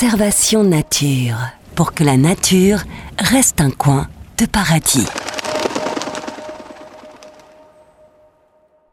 [0.00, 1.34] Conservation nature.
[1.74, 2.84] Pour que la nature
[3.18, 4.06] reste un coin
[4.38, 5.04] de paradis.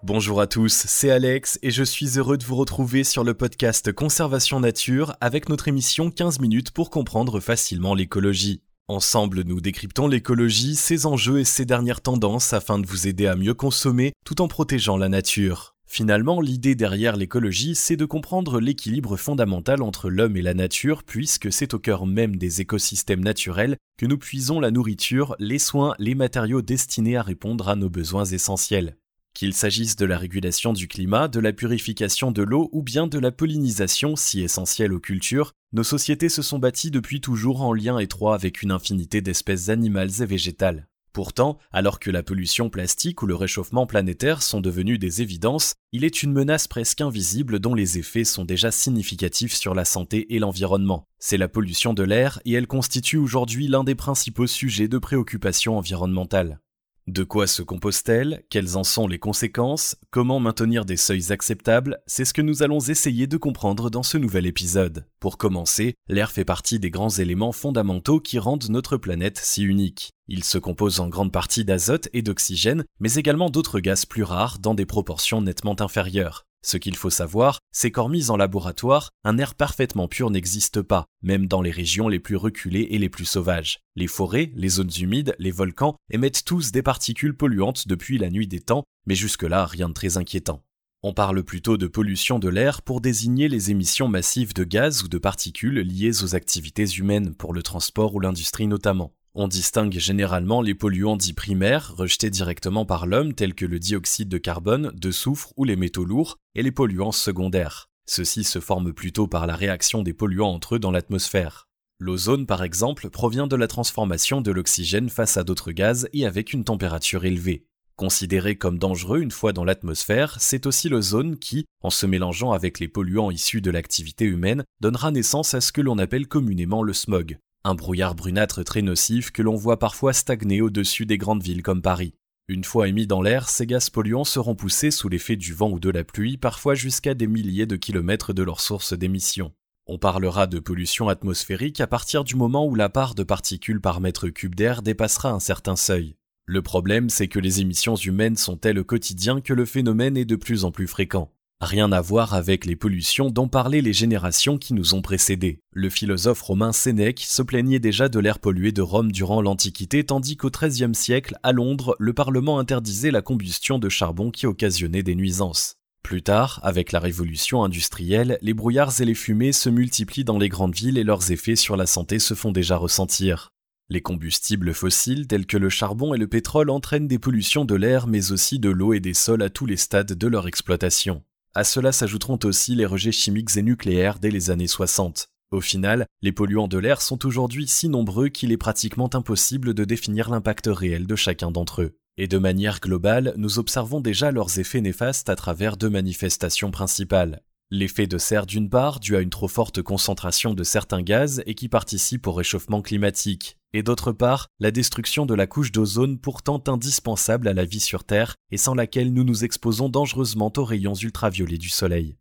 [0.01, 3.91] Bonjour à tous, c'est Alex et je suis heureux de vous retrouver sur le podcast
[3.91, 8.63] Conservation Nature avec notre émission 15 minutes pour comprendre facilement l'écologie.
[8.87, 13.35] Ensemble, nous décryptons l'écologie, ses enjeux et ses dernières tendances afin de vous aider à
[13.35, 15.74] mieux consommer tout en protégeant la nature.
[15.87, 21.51] Finalement, l'idée derrière l'écologie, c'est de comprendre l'équilibre fondamental entre l'homme et la nature, puisque
[21.51, 26.15] c'est au cœur même des écosystèmes naturels que nous puisons la nourriture, les soins, les
[26.15, 28.97] matériaux destinés à répondre à nos besoins essentiels.
[29.33, 33.19] Qu'il s'agisse de la régulation du climat, de la purification de l'eau ou bien de
[33.19, 37.99] la pollinisation si essentielle aux cultures, nos sociétés se sont bâties depuis toujours en lien
[37.99, 40.87] étroit avec une infinité d'espèces animales et végétales.
[41.15, 46.03] Pourtant, alors que la pollution plastique ou le réchauffement planétaire sont devenus des évidences, il
[46.03, 50.39] est une menace presque invisible dont les effets sont déjà significatifs sur la santé et
[50.39, 51.07] l'environnement.
[51.17, 55.77] C'est la pollution de l'air et elle constitue aujourd'hui l'un des principaux sujets de préoccupation
[55.77, 56.59] environnementale.
[57.07, 59.95] De quoi se compose-t-elle Quelles en sont les conséquences?
[60.09, 61.99] Comment maintenir des seuils acceptables?
[62.07, 65.05] C'est ce que nous allons essayer de comprendre dans ce nouvel épisode.
[65.19, 70.09] Pour commencer, l'air fait partie des grands éléments fondamentaux qui rendent notre planète si unique.
[70.27, 74.57] Il se compose en grande partie d'azote et d'oxygène, mais également d'autres gaz plus rares
[74.57, 76.47] dans des proportions nettement inférieures.
[76.65, 81.05] Ce qu'il faut savoir, c'est qu'en mise en laboratoire, un air parfaitement pur n'existe pas,
[81.21, 83.81] même dans les régions les plus reculées et les plus sauvages.
[83.95, 88.47] Les forêts, les zones humides, les volcans émettent tous des particules polluantes depuis la nuit
[88.47, 90.63] des temps, mais jusque-là rien de très inquiétant.
[91.03, 95.07] On parle plutôt de pollution de l'air pour désigner les émissions massives de gaz ou
[95.07, 99.13] de particules liées aux activités humaines pour le transport ou l'industrie notamment.
[99.37, 104.29] On distingue généralement les polluants dits primaires, rejetés directement par l'homme, tels que le dioxyde
[104.29, 107.89] de carbone, de soufre ou les métaux lourds, et les polluants secondaires.
[108.05, 111.67] Ceux-ci se forment plutôt par la réaction des polluants entre eux dans l'atmosphère.
[111.99, 116.53] L'ozone, par exemple, provient de la transformation de l'oxygène face à d'autres gaz et avec
[116.53, 117.65] une température élevée.
[117.97, 122.79] Considéré comme dangereux une fois dans l'atmosphère, c'est aussi l'ozone qui, en se mélangeant avec
[122.79, 126.93] les polluants issus de l'activité humaine, donnera naissance à ce que l'on appelle communément le
[126.93, 131.63] smog un brouillard brunâtre très nocif que l'on voit parfois stagner au-dessus des grandes villes
[131.63, 132.13] comme Paris.
[132.47, 135.79] Une fois émis dans l'air, ces gaz polluants seront poussés sous l'effet du vent ou
[135.79, 139.51] de la pluie, parfois jusqu'à des milliers de kilomètres de leur source d'émission.
[139.87, 143.99] On parlera de pollution atmosphérique à partir du moment où la part de particules par
[143.99, 146.15] mètre cube d'air dépassera un certain seuil.
[146.45, 150.25] Le problème, c'est que les émissions humaines sont telles au quotidien que le phénomène est
[150.25, 151.34] de plus en plus fréquent?
[151.61, 155.61] Rien à voir avec les pollutions dont parlaient les générations qui nous ont précédés.
[155.71, 160.35] Le philosophe romain Sénèque se plaignait déjà de l'air pollué de Rome durant l'Antiquité, tandis
[160.35, 165.15] qu'au XIIIe siècle, à Londres, le Parlement interdisait la combustion de charbon qui occasionnait des
[165.15, 165.75] nuisances.
[166.03, 170.49] Plus tard, avec la révolution industrielle, les brouillards et les fumées se multiplient dans les
[170.49, 173.49] grandes villes et leurs effets sur la santé se font déjà ressentir.
[173.89, 178.07] Les combustibles fossiles tels que le charbon et le pétrole entraînent des pollutions de l'air
[178.07, 181.23] mais aussi de l'eau et des sols à tous les stades de leur exploitation.
[181.57, 185.29] À cela s'ajouteront aussi les rejets chimiques et nucléaires dès les années 60.
[185.51, 189.85] Au final, les polluants de l'air sont aujourd'hui si nombreux qu'il est pratiquement impossible de
[189.85, 191.97] définir l'impact réel de chacun d'entre eux.
[192.17, 197.41] Et de manière globale, nous observons déjà leurs effets néfastes à travers deux manifestations principales.
[197.71, 201.55] L'effet de serre d'une part, dû à une trop forte concentration de certains gaz et
[201.55, 206.63] qui participe au réchauffement climatique, et d'autre part, la destruction de la couche d'ozone pourtant
[206.67, 210.93] indispensable à la vie sur Terre et sans laquelle nous nous exposons dangereusement aux rayons
[210.93, 212.17] ultraviolets du Soleil.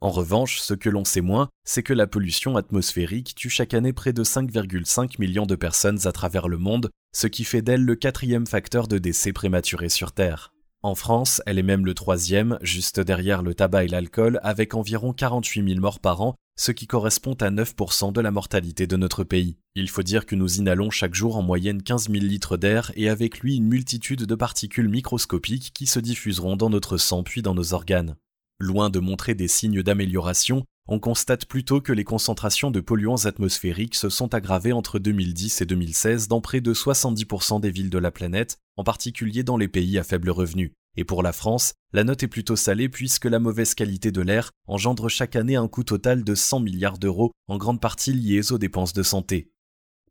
[0.00, 3.92] En revanche, ce que l'on sait moins, c'est que la pollution atmosphérique tue chaque année
[3.92, 7.96] près de 5,5 millions de personnes à travers le monde, ce qui fait d'elle le
[7.96, 10.53] quatrième facteur de décès prématurés sur Terre.
[10.84, 15.14] En France, elle est même le troisième, juste derrière le tabac et l'alcool, avec environ
[15.14, 19.24] 48 000 morts par an, ce qui correspond à 9% de la mortalité de notre
[19.24, 19.56] pays.
[19.76, 23.08] Il faut dire que nous inhalons chaque jour en moyenne 15 000 litres d'air et
[23.08, 27.54] avec lui une multitude de particules microscopiques qui se diffuseront dans notre sang puis dans
[27.54, 28.16] nos organes.
[28.60, 33.94] Loin de montrer des signes d'amélioration, on constate plutôt que les concentrations de polluants atmosphériques
[33.94, 38.10] se sont aggravées entre 2010 et 2016 dans près de 70% des villes de la
[38.10, 40.74] planète, en particulier dans les pays à faible revenu.
[40.96, 44.50] Et pour la France, la note est plutôt salée puisque la mauvaise qualité de l'air
[44.66, 48.58] engendre chaque année un coût total de 100 milliards d'euros, en grande partie liés aux
[48.58, 49.50] dépenses de santé.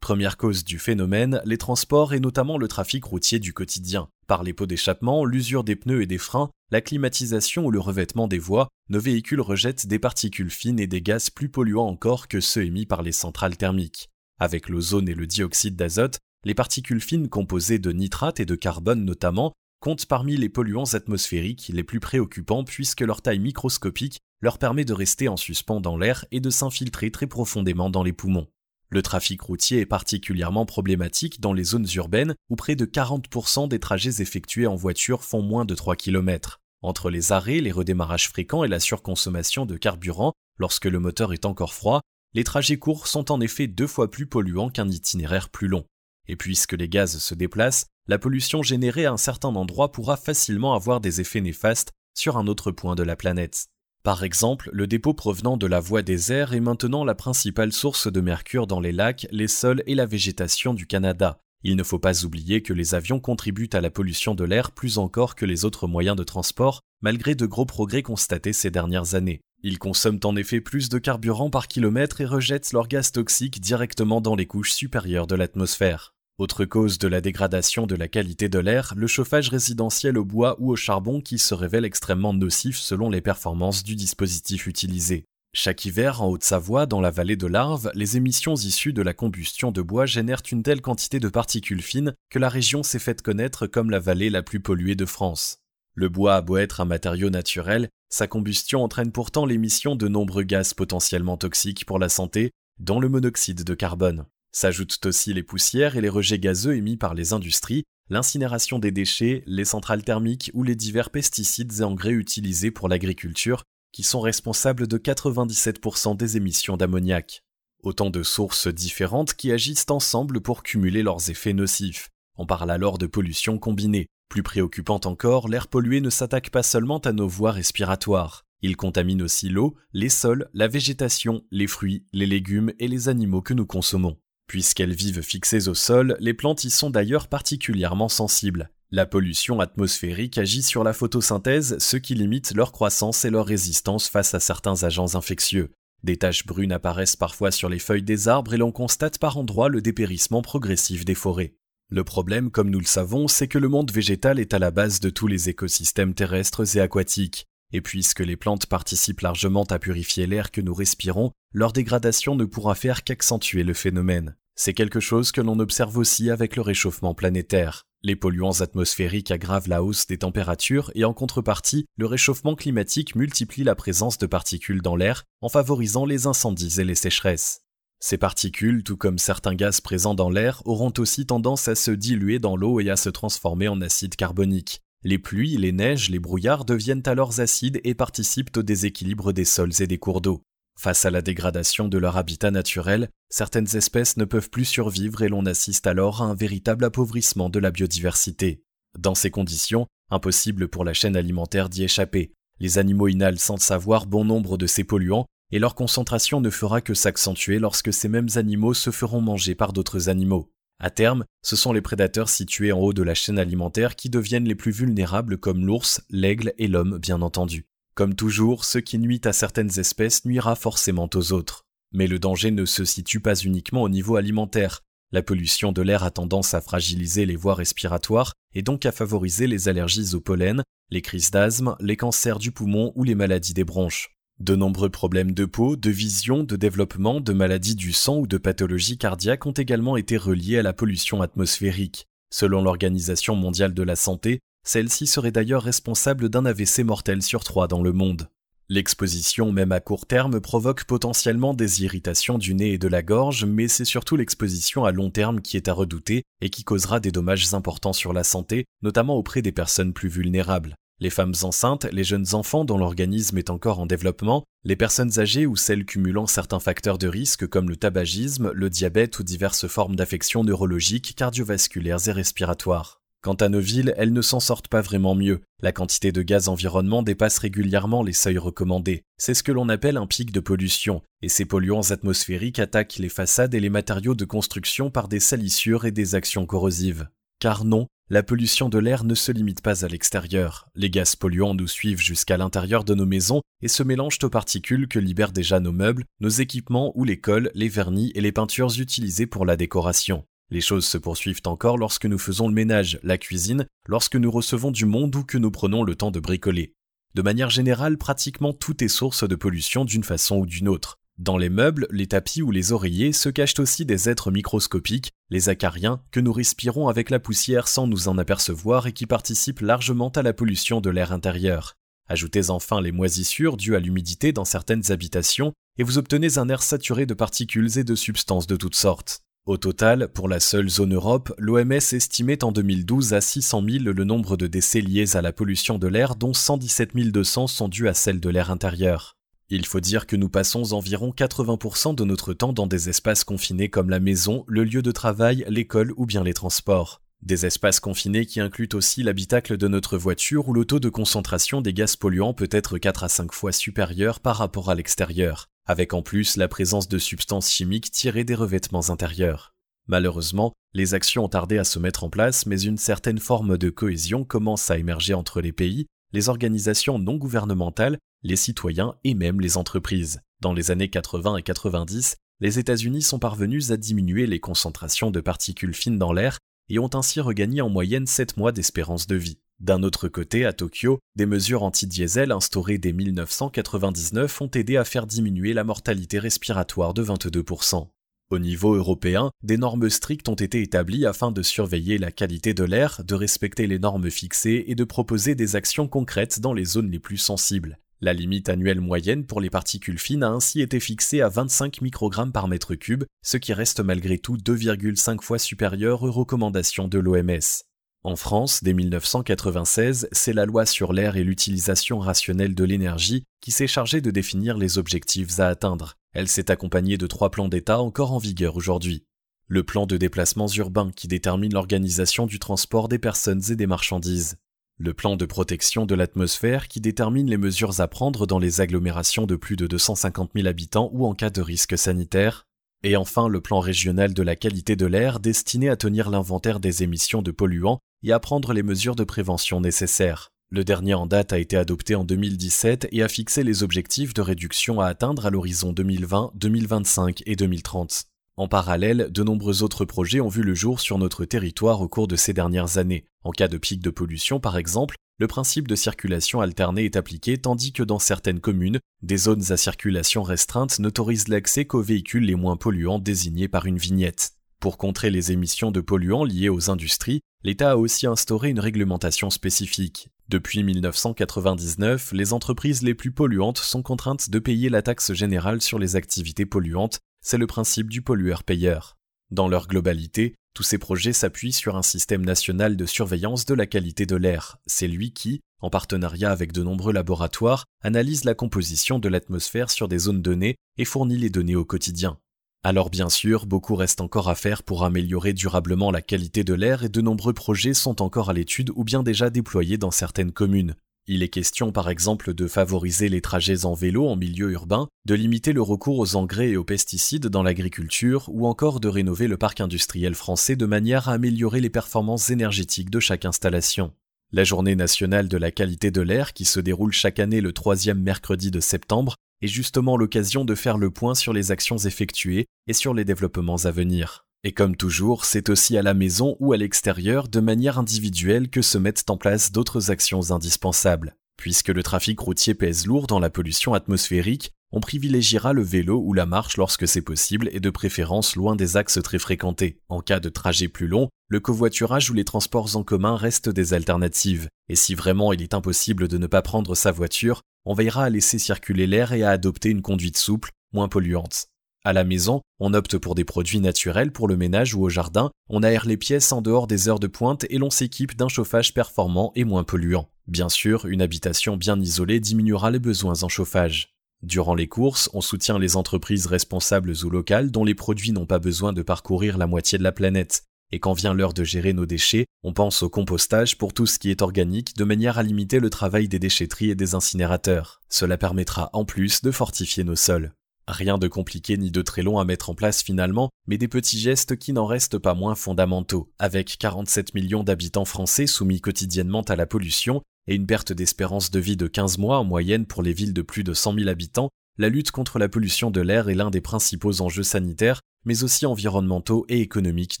[0.00, 4.08] Première cause du phénomène, les transports et notamment le trafic routier du quotidien.
[4.26, 8.26] Par les pots d'échappement, l'usure des pneus et des freins, la climatisation ou le revêtement
[8.26, 12.40] des voies, nos véhicules rejettent des particules fines et des gaz plus polluants encore que
[12.40, 14.08] ceux émis par les centrales thermiques.
[14.40, 19.04] Avec l'ozone et le dioxyde d'azote, les particules fines composées de nitrate et de carbone
[19.04, 24.86] notamment comptent parmi les polluants atmosphériques les plus préoccupants puisque leur taille microscopique leur permet
[24.86, 28.48] de rester en suspens dans l'air et de s'infiltrer très profondément dans les poumons.
[28.88, 33.78] Le trafic routier est particulièrement problématique dans les zones urbaines où près de 40% des
[33.78, 36.61] trajets effectués en voiture font moins de 3 km.
[36.82, 41.46] Entre les arrêts, les redémarrages fréquents et la surconsommation de carburant lorsque le moteur est
[41.46, 42.00] encore froid,
[42.34, 45.84] les trajets courts sont en effet deux fois plus polluants qu'un itinéraire plus long.
[46.28, 50.74] Et puisque les gaz se déplacent, la pollution générée à un certain endroit pourra facilement
[50.74, 53.66] avoir des effets néfastes sur un autre point de la planète.
[54.02, 58.10] Par exemple, le dépôt provenant de la voie des airs est maintenant la principale source
[58.10, 61.38] de mercure dans les lacs, les sols et la végétation du Canada.
[61.64, 64.98] Il ne faut pas oublier que les avions contribuent à la pollution de l'air plus
[64.98, 69.40] encore que les autres moyens de transport, malgré de gros progrès constatés ces dernières années.
[69.62, 74.20] Ils consomment en effet plus de carburant par kilomètre et rejettent leurs gaz toxiques directement
[74.20, 76.14] dans les couches supérieures de l'atmosphère.
[76.38, 80.56] Autre cause de la dégradation de la qualité de l'air, le chauffage résidentiel au bois
[80.58, 85.26] ou au charbon qui se révèle extrêmement nocif selon les performances du dispositif utilisé.
[85.54, 89.70] Chaque hiver, en Haute-Savoie, dans la vallée de l'Arve, les émissions issues de la combustion
[89.70, 93.66] de bois génèrent une telle quantité de particules fines que la région s'est faite connaître
[93.66, 95.58] comme la vallée la plus polluée de France.
[95.94, 100.42] Le bois a beau être un matériau naturel, sa combustion entraîne pourtant l'émission de nombreux
[100.42, 104.24] gaz potentiellement toxiques pour la santé, dont le monoxyde de carbone.
[104.52, 109.44] S'ajoutent aussi les poussières et les rejets gazeux émis par les industries, l'incinération des déchets,
[109.46, 114.86] les centrales thermiques ou les divers pesticides et engrais utilisés pour l'agriculture, qui sont responsables
[114.88, 117.42] de 97% des émissions d'ammoniac.
[117.82, 122.08] Autant de sources différentes qui agissent ensemble pour cumuler leurs effets nocifs.
[122.36, 124.06] On parle alors de pollution combinée.
[124.28, 128.44] Plus préoccupante encore, l'air pollué ne s'attaque pas seulement à nos voies respiratoires.
[128.62, 133.42] Il contamine aussi l'eau, les sols, la végétation, les fruits, les légumes et les animaux
[133.42, 134.16] que nous consommons.
[134.46, 138.70] Puisqu'elles vivent fixées au sol, les plantes y sont d'ailleurs particulièrement sensibles.
[138.94, 144.10] La pollution atmosphérique agit sur la photosynthèse, ce qui limite leur croissance et leur résistance
[144.10, 145.70] face à certains agents infectieux.
[146.04, 149.70] Des taches brunes apparaissent parfois sur les feuilles des arbres et l'on constate par endroits
[149.70, 151.54] le dépérissement progressif des forêts.
[151.88, 155.00] Le problème, comme nous le savons, c'est que le monde végétal est à la base
[155.00, 157.46] de tous les écosystèmes terrestres et aquatiques.
[157.72, 162.44] Et puisque les plantes participent largement à purifier l'air que nous respirons, leur dégradation ne
[162.44, 164.36] pourra faire qu'accentuer le phénomène.
[164.54, 167.86] C'est quelque chose que l'on observe aussi avec le réchauffement planétaire.
[168.04, 173.62] Les polluants atmosphériques aggravent la hausse des températures et en contrepartie, le réchauffement climatique multiplie
[173.62, 177.60] la présence de particules dans l'air en favorisant les incendies et les sécheresses.
[178.00, 182.40] Ces particules, tout comme certains gaz présents dans l'air, auront aussi tendance à se diluer
[182.40, 184.80] dans l'eau et à se transformer en acide carbonique.
[185.04, 189.80] Les pluies, les neiges, les brouillards deviennent alors acides et participent au déséquilibre des sols
[189.80, 190.42] et des cours d'eau.
[190.78, 195.28] Face à la dégradation de leur habitat naturel, certaines espèces ne peuvent plus survivre et
[195.28, 198.64] l'on assiste alors à un véritable appauvrissement de la biodiversité.
[198.98, 202.32] Dans ces conditions, impossible pour la chaîne alimentaire d'y échapper.
[202.60, 206.80] Les animaux inhalent sans savoir bon nombre de ces polluants et leur concentration ne fera
[206.80, 210.50] que s'accentuer lorsque ces mêmes animaux se feront manger par d'autres animaux.
[210.78, 214.48] À terme, ce sont les prédateurs situés en haut de la chaîne alimentaire qui deviennent
[214.48, 217.66] les plus vulnérables comme l'ours, l'aigle et l'homme bien entendu.
[217.94, 221.66] Comme toujours, ce qui nuit à certaines espèces nuira forcément aux autres.
[221.92, 224.80] Mais le danger ne se situe pas uniquement au niveau alimentaire.
[225.12, 229.46] La pollution de l'air a tendance à fragiliser les voies respiratoires et donc à favoriser
[229.46, 233.64] les allergies au pollen, les crises d'asthme, les cancers du poumon ou les maladies des
[233.64, 234.16] bronches.
[234.40, 238.38] De nombreux problèmes de peau, de vision, de développement, de maladies du sang ou de
[238.38, 242.06] pathologies cardiaques ont également été reliés à la pollution atmosphérique.
[242.30, 247.68] Selon l'Organisation mondiale de la santé, celle-ci serait d'ailleurs responsable d'un AVC mortel sur trois
[247.68, 248.28] dans le monde.
[248.68, 253.44] L'exposition, même à court terme, provoque potentiellement des irritations du nez et de la gorge,
[253.44, 257.10] mais c'est surtout l'exposition à long terme qui est à redouter et qui causera des
[257.10, 260.76] dommages importants sur la santé, notamment auprès des personnes plus vulnérables.
[261.00, 265.46] Les femmes enceintes, les jeunes enfants dont l'organisme est encore en développement, les personnes âgées
[265.46, 269.96] ou celles cumulant certains facteurs de risque comme le tabagisme, le diabète ou diverses formes
[269.96, 273.01] d'affections neurologiques, cardiovasculaires et respiratoires.
[273.22, 275.42] Quant à nos villes, elles ne s'en sortent pas vraiment mieux.
[275.60, 279.04] La quantité de gaz environnement dépasse régulièrement les seuils recommandés.
[279.16, 283.08] C'est ce que l'on appelle un pic de pollution, et ces polluants atmosphériques attaquent les
[283.08, 287.06] façades et les matériaux de construction par des salissures et des actions corrosives.
[287.38, 290.66] Car non, la pollution de l'air ne se limite pas à l'extérieur.
[290.74, 294.88] Les gaz polluants nous suivent jusqu'à l'intérieur de nos maisons et se mélangent aux particules
[294.88, 298.80] que libèrent déjà nos meubles, nos équipements ou les cols, les vernis et les peintures
[298.80, 300.24] utilisées pour la décoration.
[300.52, 304.70] Les choses se poursuivent encore lorsque nous faisons le ménage, la cuisine, lorsque nous recevons
[304.70, 306.74] du monde ou que nous prenons le temps de bricoler.
[307.14, 310.98] De manière générale, pratiquement tout est source de pollution d'une façon ou d'une autre.
[311.16, 315.48] Dans les meubles, les tapis ou les oreillers se cachent aussi des êtres microscopiques, les
[315.48, 320.10] acariens, que nous respirons avec la poussière sans nous en apercevoir et qui participent largement
[320.10, 321.76] à la pollution de l'air intérieur.
[322.10, 326.62] Ajoutez enfin les moisissures dues à l'humidité dans certaines habitations et vous obtenez un air
[326.62, 329.22] saturé de particules et de substances de toutes sortes.
[329.44, 334.04] Au total, pour la seule zone Europe, l'OMS estimait en 2012 à 600 000 le
[334.04, 337.94] nombre de décès liés à la pollution de l'air dont 117 200 sont dus à
[337.94, 339.16] celle de l'air intérieur.
[339.50, 343.68] Il faut dire que nous passons environ 80% de notre temps dans des espaces confinés
[343.68, 347.02] comme la maison, le lieu de travail, l'école ou bien les transports.
[347.22, 351.60] Des espaces confinés qui incluent aussi l'habitacle de notre voiture où le taux de concentration
[351.60, 355.94] des gaz polluants peut être 4 à 5 fois supérieur par rapport à l'extérieur, avec
[355.94, 359.54] en plus la présence de substances chimiques tirées des revêtements intérieurs.
[359.86, 363.70] Malheureusement, les actions ont tardé à se mettre en place, mais une certaine forme de
[363.70, 369.40] cohésion commence à émerger entre les pays, les organisations non gouvernementales les citoyens et même
[369.40, 370.20] les entreprises.
[370.40, 375.20] Dans les années 80 et 90, les États-Unis sont parvenus à diminuer les concentrations de
[375.20, 376.38] particules fines dans l'air
[376.68, 379.38] et ont ainsi regagné en moyenne 7 mois d'espérance de vie.
[379.62, 385.06] D'un autre côté, à Tokyo, des mesures anti-diesel instaurées dès 1999 ont aidé à faire
[385.06, 387.86] diminuer la mortalité respiratoire de 22%.
[388.30, 392.64] Au niveau européen, des normes strictes ont été établies afin de surveiller la qualité de
[392.64, 396.90] l'air, de respecter les normes fixées et de proposer des actions concrètes dans les zones
[396.90, 397.78] les plus sensibles.
[398.00, 402.32] La limite annuelle moyenne pour les particules fines a ainsi été fixée à 25 microgrammes
[402.32, 407.62] par mètre cube, ce qui reste malgré tout 2,5 fois supérieur aux recommandations de l'OMS.
[408.04, 413.52] En France, dès 1996, c'est la loi sur l'air et l'utilisation rationnelle de l'énergie qui
[413.52, 415.94] s'est chargée de définir les objectifs à atteindre.
[416.12, 419.04] Elle s'est accompagnée de trois plans d'État encore en vigueur aujourd'hui.
[419.46, 424.36] Le plan de déplacements urbains qui détermine l'organisation du transport des personnes et des marchandises
[424.82, 429.26] le plan de protection de l'atmosphère qui détermine les mesures à prendre dans les agglomérations
[429.26, 432.46] de plus de 250 000 habitants ou en cas de risque sanitaire,
[432.82, 436.82] et enfin le plan régional de la qualité de l'air destiné à tenir l'inventaire des
[436.82, 440.30] émissions de polluants et à prendre les mesures de prévention nécessaires.
[440.50, 444.20] Le dernier en date a été adopté en 2017 et a fixé les objectifs de
[444.20, 448.04] réduction à atteindre à l'horizon 2020, 2025 et 2030.
[448.36, 452.08] En parallèle, de nombreux autres projets ont vu le jour sur notre territoire au cours
[452.08, 453.06] de ces dernières années.
[453.24, 457.38] En cas de pic de pollution, par exemple, le principe de circulation alternée est appliqué
[457.38, 462.34] tandis que dans certaines communes, des zones à circulation restreinte n'autorisent l'accès qu'aux véhicules les
[462.34, 464.32] moins polluants désignés par une vignette.
[464.62, 469.28] Pour contrer les émissions de polluants liées aux industries, l'État a aussi instauré une réglementation
[469.28, 470.08] spécifique.
[470.28, 475.80] Depuis 1999, les entreprises les plus polluantes sont contraintes de payer la taxe générale sur
[475.80, 478.96] les activités polluantes c'est le principe du pollueur-payeur.
[479.32, 483.66] Dans leur globalité, tous ces projets s'appuient sur un système national de surveillance de la
[483.66, 484.58] qualité de l'air.
[484.66, 489.88] C'est lui qui, en partenariat avec de nombreux laboratoires, analyse la composition de l'atmosphère sur
[489.88, 492.18] des zones données et fournit les données au quotidien.
[492.64, 496.84] Alors bien sûr, beaucoup reste encore à faire pour améliorer durablement la qualité de l'air
[496.84, 500.76] et de nombreux projets sont encore à l'étude ou bien déjà déployés dans certaines communes.
[501.08, 505.14] Il est question par exemple de favoriser les trajets en vélo en milieu urbain, de
[505.16, 509.36] limiter le recours aux engrais et aux pesticides dans l'agriculture ou encore de rénover le
[509.36, 513.92] parc industriel français de manière à améliorer les performances énergétiques de chaque installation.
[514.30, 518.00] La journée nationale de la qualité de l'air qui se déroule chaque année le troisième
[518.00, 522.72] mercredi de septembre est justement l'occasion de faire le point sur les actions effectuées et
[522.72, 524.24] sur les développements à venir.
[524.44, 528.62] Et comme toujours, c'est aussi à la maison ou à l'extérieur de manière individuelle que
[528.62, 531.14] se mettent en place d'autres actions indispensables.
[531.36, 536.14] Puisque le trafic routier pèse lourd dans la pollution atmosphérique, on privilégiera le vélo ou
[536.14, 539.78] la marche lorsque c'est possible et de préférence loin des axes très fréquentés.
[539.88, 543.72] En cas de trajet plus long, le covoiturage ou les transports en commun restent des
[543.72, 544.48] alternatives.
[544.68, 548.10] Et si vraiment il est impossible de ne pas prendre sa voiture, on veillera à
[548.10, 551.46] laisser circuler l'air et à adopter une conduite souple, moins polluante.
[551.86, 555.30] À la maison, on opte pour des produits naturels pour le ménage ou au jardin,
[555.48, 558.74] on aère les pièces en dehors des heures de pointe et l'on s'équipe d'un chauffage
[558.74, 560.10] performant et moins polluant.
[560.26, 563.88] Bien sûr, une habitation bien isolée diminuera les besoins en chauffage.
[564.22, 568.38] Durant les courses, on soutient les entreprises responsables ou locales dont les produits n'ont pas
[568.38, 570.44] besoin de parcourir la moitié de la planète.
[570.72, 573.98] Et quand vient l'heure de gérer nos déchets, on pense au compostage pour tout ce
[573.98, 577.82] qui est organique de manière à limiter le travail des déchetteries et des incinérateurs.
[577.90, 580.32] Cela permettra en plus de fortifier nos sols.
[580.66, 583.98] Rien de compliqué ni de très long à mettre en place finalement, mais des petits
[583.98, 586.10] gestes qui n'en restent pas moins fondamentaux.
[586.18, 591.40] Avec 47 millions d'habitants français soumis quotidiennement à la pollution et une perte d'espérance de
[591.40, 594.30] vie de 15 mois en moyenne pour les villes de plus de 100 000 habitants,
[594.56, 598.46] la lutte contre la pollution de l'air est l'un des principaux enjeux sanitaires, mais aussi
[598.46, 600.00] environnementaux et économiques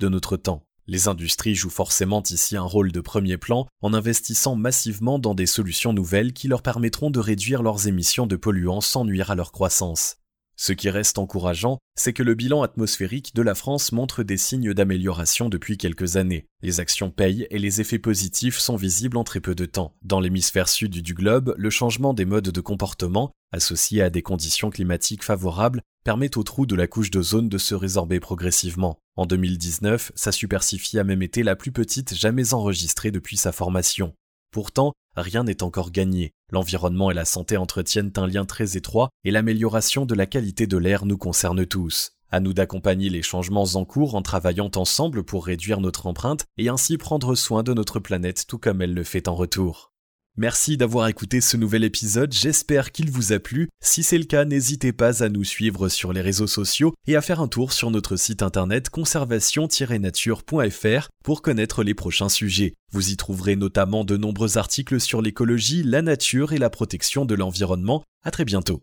[0.00, 0.64] de notre temps.
[0.88, 5.46] Les industries jouent forcément ici un rôle de premier plan en investissant massivement dans des
[5.46, 9.52] solutions nouvelles qui leur permettront de réduire leurs émissions de polluants sans nuire à leur
[9.52, 10.16] croissance.
[10.64, 14.72] Ce qui reste encourageant, c'est que le bilan atmosphérique de la France montre des signes
[14.72, 16.46] d'amélioration depuis quelques années.
[16.62, 19.96] Les actions payent et les effets positifs sont visibles en très peu de temps.
[20.02, 24.70] Dans l'hémisphère sud du globe, le changement des modes de comportement, associé à des conditions
[24.70, 29.00] climatiques favorables, permet au trou de la couche d'ozone de se résorber progressivement.
[29.16, 34.14] En 2019, sa superficie a même été la plus petite jamais enregistrée depuis sa formation.
[34.52, 36.32] Pourtant, rien n'est encore gagné.
[36.50, 40.76] L'environnement et la santé entretiennent un lien très étroit et l'amélioration de la qualité de
[40.76, 42.12] l'air nous concerne tous.
[42.30, 46.68] À nous d'accompagner les changements en cours en travaillant ensemble pour réduire notre empreinte et
[46.68, 49.91] ainsi prendre soin de notre planète tout comme elle le fait en retour.
[50.38, 53.68] Merci d'avoir écouté ce nouvel épisode, j'espère qu'il vous a plu.
[53.82, 57.20] Si c'est le cas, n'hésitez pas à nous suivre sur les réseaux sociaux et à
[57.20, 62.72] faire un tour sur notre site internet conservation-nature.fr pour connaître les prochains sujets.
[62.92, 67.34] Vous y trouverez notamment de nombreux articles sur l'écologie, la nature et la protection de
[67.34, 68.02] l'environnement.
[68.24, 68.82] À très bientôt.